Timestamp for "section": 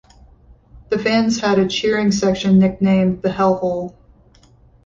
2.11-2.57